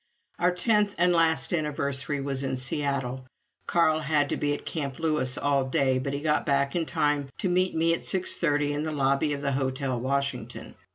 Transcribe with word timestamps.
Our 0.39 0.51
tenth 0.51 0.95
and 0.97 1.13
last 1.13 1.53
anniversary 1.53 2.19
was 2.21 2.43
in 2.43 2.57
Seattle. 2.57 3.27
Carl 3.67 3.99
had 3.99 4.29
to 4.29 4.35
be 4.35 4.51
at 4.55 4.65
Camp 4.65 4.97
Lewis 4.97 5.37
all 5.37 5.65
day, 5.65 5.99
but 5.99 6.11
he 6.11 6.21
got 6.21 6.43
back 6.43 6.75
in 6.75 6.87
time 6.87 7.29
to 7.37 7.47
meet 7.47 7.75
me 7.75 7.93
at 7.93 8.07
six 8.07 8.35
thirty 8.35 8.73
in 8.73 8.81
the 8.81 8.91
lobby 8.91 9.31
of 9.33 9.43
the 9.43 9.51
Hotel 9.51 9.99
Washington. 9.99 10.73